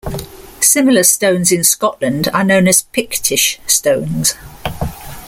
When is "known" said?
2.43-2.67